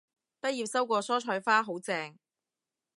[0.41, 2.17] 畢業收過蔬菜花，好正